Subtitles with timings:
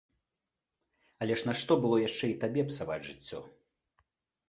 [1.27, 3.47] Але ж нашто было яшчэ і табе псаваць жыццё?